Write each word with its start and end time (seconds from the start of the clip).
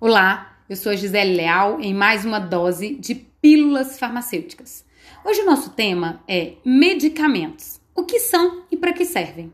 Olá, 0.00 0.56
eu 0.70 0.76
sou 0.76 0.92
a 0.92 0.94
Gisele 0.94 1.34
Leal 1.34 1.80
em 1.80 1.92
mais 1.92 2.24
uma 2.24 2.38
dose 2.38 2.94
de 2.94 3.16
pílulas 3.16 3.98
farmacêuticas. 3.98 4.84
Hoje 5.24 5.40
o 5.40 5.44
nosso 5.44 5.70
tema 5.70 6.22
é 6.28 6.52
medicamentos. 6.64 7.80
O 7.96 8.04
que 8.04 8.20
são 8.20 8.62
e 8.70 8.76
para 8.76 8.92
que 8.92 9.04
servem? 9.04 9.52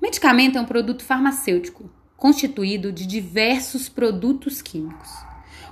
Medicamento 0.00 0.56
é 0.56 0.60
um 0.62 0.64
produto 0.64 1.04
farmacêutico 1.04 1.90
constituído 2.16 2.90
de 2.90 3.06
diversos 3.06 3.86
produtos 3.86 4.62
químicos. 4.62 5.10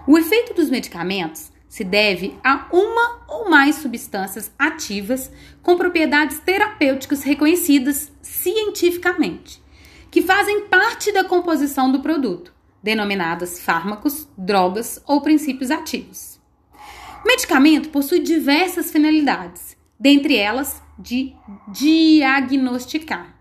O 0.07 0.19
efeito 0.19 0.53
dos 0.53 0.69
medicamentos 0.69 1.51
se 1.67 1.83
deve 1.83 2.39
a 2.45 2.69
uma 2.71 3.25
ou 3.27 3.49
mais 3.49 3.77
substâncias 3.77 4.53
ativas 4.59 5.33
com 5.63 5.79
propriedades 5.79 6.39
terapêuticas 6.41 7.23
reconhecidas 7.23 8.13
cientificamente, 8.21 9.63
que 10.11 10.21
fazem 10.21 10.67
parte 10.67 11.11
da 11.13 11.25
composição 11.25 11.91
do 11.91 12.01
produto 12.01 12.52
denominadas 12.83 13.61
fármacos, 13.61 14.29
drogas 14.37 15.02
ou 15.06 15.20
princípios 15.20 15.70
ativos. 15.70 16.41
Medicamento 17.25 17.91
possui 17.91 18.20
diversas 18.20 18.91
finalidades, 18.91 19.77
dentre 19.98 20.37
elas 20.37 20.83
de 20.98 21.33
diagnosticar. 21.69 23.34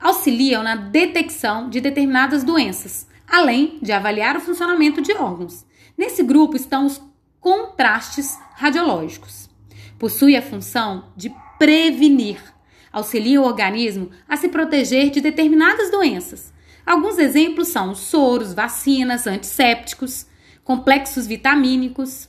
Auxiliam 0.00 0.62
na 0.62 0.76
detecção 0.76 1.68
de 1.68 1.80
determinadas 1.80 2.44
doenças, 2.44 3.08
além 3.26 3.78
de 3.82 3.90
avaliar 3.90 4.36
o 4.36 4.40
funcionamento 4.40 5.00
de 5.00 5.12
órgãos. 5.12 5.66
Nesse 5.96 6.22
grupo 6.22 6.56
estão 6.56 6.86
os 6.86 7.00
contrastes 7.40 8.38
radiológicos. 8.54 9.50
Possui 9.98 10.36
a 10.36 10.42
função 10.42 11.12
de 11.16 11.34
prevenir, 11.58 12.40
auxilia 12.92 13.40
o 13.40 13.44
organismo 13.44 14.10
a 14.28 14.36
se 14.36 14.48
proteger 14.48 15.10
de 15.10 15.20
determinadas 15.20 15.90
doenças, 15.90 16.52
Alguns 16.86 17.18
exemplos 17.18 17.68
são 17.68 17.94
soros, 17.94 18.52
vacinas, 18.52 19.26
antissépticos, 19.26 20.26
complexos 20.62 21.26
vitamínicos. 21.26 22.28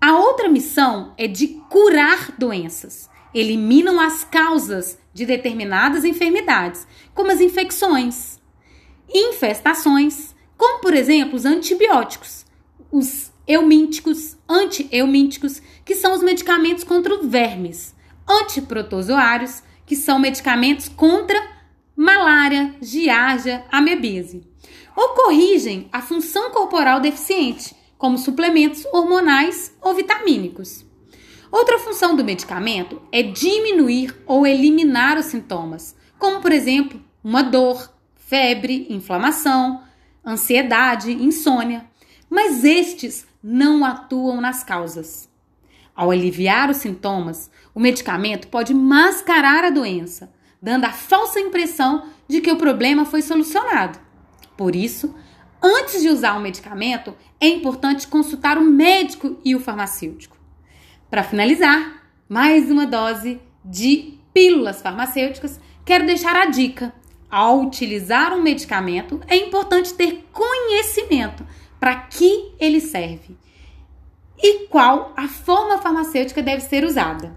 A 0.00 0.16
outra 0.16 0.48
missão 0.48 1.14
é 1.16 1.26
de 1.26 1.48
curar 1.68 2.32
doenças. 2.38 3.10
Eliminam 3.34 4.00
as 4.00 4.24
causas 4.24 4.98
de 5.12 5.26
determinadas 5.26 6.04
enfermidades, 6.04 6.86
como 7.14 7.30
as 7.32 7.40
infecções, 7.40 8.38
infestações, 9.12 10.34
como 10.56 10.80
por 10.80 10.94
exemplo 10.94 11.34
os 11.34 11.44
antibióticos, 11.44 12.46
os 12.90 13.32
eumínticos, 13.46 14.36
antieumínticos, 14.48 15.60
que 15.84 15.94
são 15.94 16.14
os 16.14 16.22
medicamentos 16.22 16.84
contra 16.84 17.18
vermes, 17.22 17.94
antiprotozoários, 18.28 19.62
que 19.84 19.96
são 19.96 20.18
medicamentos 20.18 20.88
contra 20.88 21.57
malária, 21.98 22.76
giardia, 22.80 23.64
amebise. 23.72 24.46
Ou 24.94 25.08
corrigem 25.14 25.88
a 25.90 26.00
função 26.00 26.52
corporal 26.52 27.00
deficiente, 27.00 27.74
como 27.98 28.16
suplementos 28.16 28.86
hormonais 28.92 29.76
ou 29.82 29.94
vitamínicos. 29.94 30.86
Outra 31.50 31.76
função 31.80 32.14
do 32.14 32.24
medicamento 32.24 33.02
é 33.10 33.20
diminuir 33.24 34.14
ou 34.26 34.46
eliminar 34.46 35.18
os 35.18 35.26
sintomas, 35.26 35.96
como 36.20 36.40
por 36.40 36.52
exemplo, 36.52 37.02
uma 37.24 37.42
dor, 37.42 37.92
febre, 38.14 38.86
inflamação, 38.88 39.82
ansiedade, 40.24 41.10
insônia, 41.12 41.84
mas 42.30 42.62
estes 42.62 43.26
não 43.42 43.84
atuam 43.84 44.40
nas 44.40 44.62
causas. 44.62 45.28
Ao 45.96 46.12
aliviar 46.12 46.70
os 46.70 46.76
sintomas, 46.76 47.50
o 47.74 47.80
medicamento 47.80 48.46
pode 48.46 48.72
mascarar 48.72 49.64
a 49.64 49.70
doença, 49.70 50.32
dando 50.60 50.84
a 50.84 50.92
falsa 50.92 51.40
impressão 51.40 52.06
de 52.28 52.40
que 52.40 52.50
o 52.50 52.56
problema 52.56 53.04
foi 53.04 53.22
solucionado. 53.22 53.98
Por 54.56 54.74
isso, 54.74 55.14
antes 55.62 56.02
de 56.02 56.08
usar 56.08 56.36
o 56.36 56.40
medicamento, 56.40 57.14
é 57.40 57.48
importante 57.48 58.08
consultar 58.08 58.58
o 58.58 58.64
médico 58.64 59.38
e 59.44 59.54
o 59.54 59.60
farmacêutico. 59.60 60.36
Para 61.10 61.22
finalizar, 61.22 62.02
mais 62.28 62.70
uma 62.70 62.86
dose 62.86 63.40
de 63.64 64.18
pílulas 64.34 64.82
farmacêuticas, 64.82 65.58
quero 65.84 66.06
deixar 66.06 66.36
a 66.36 66.46
dica. 66.46 66.92
Ao 67.30 67.60
utilizar 67.60 68.32
um 68.32 68.40
medicamento, 68.40 69.20
é 69.26 69.36
importante 69.36 69.92
ter 69.92 70.26
conhecimento 70.32 71.46
para 71.78 71.94
que 71.94 72.54
ele 72.58 72.80
serve 72.80 73.36
e 74.42 74.66
qual 74.68 75.12
a 75.16 75.28
forma 75.28 75.78
farmacêutica 75.78 76.42
deve 76.42 76.62
ser 76.62 76.84
usada. 76.84 77.36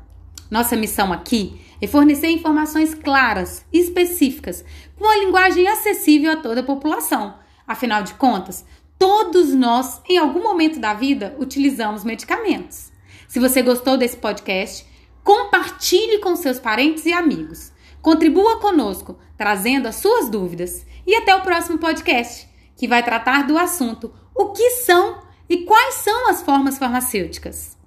Nossa 0.49 0.75
missão 0.75 1.11
aqui 1.11 1.59
é 1.81 1.87
fornecer 1.87 2.27
informações 2.27 2.93
claras, 2.93 3.65
específicas, 3.73 4.63
com 4.95 5.03
uma 5.03 5.17
linguagem 5.17 5.67
acessível 5.67 6.31
a 6.31 6.35
toda 6.37 6.61
a 6.61 6.63
população. 6.63 7.33
Afinal 7.67 8.03
de 8.03 8.13
contas, 8.13 8.63
todos 8.99 9.53
nós, 9.53 9.99
em 10.07 10.17
algum 10.17 10.43
momento 10.43 10.79
da 10.79 10.93
vida, 10.93 11.35
utilizamos 11.39 12.03
medicamentos. 12.03 12.91
Se 13.27 13.39
você 13.39 13.61
gostou 13.61 13.97
desse 13.97 14.17
podcast, 14.17 14.85
compartilhe 15.23 16.19
com 16.19 16.35
seus 16.35 16.59
parentes 16.59 17.05
e 17.05 17.13
amigos. 17.13 17.71
Contribua 18.01 18.59
conosco, 18.59 19.17
trazendo 19.37 19.87
as 19.87 19.95
suas 19.95 20.29
dúvidas. 20.29 20.85
E 21.07 21.15
até 21.15 21.35
o 21.35 21.41
próximo 21.41 21.77
podcast, 21.77 22.47
que 22.75 22.87
vai 22.87 23.03
tratar 23.03 23.47
do 23.47 23.57
assunto: 23.57 24.13
o 24.35 24.49
que 24.49 24.69
são 24.71 25.21
e 25.49 25.65
quais 25.65 25.95
são 25.95 26.29
as 26.29 26.41
formas 26.41 26.77
farmacêuticas. 26.77 27.77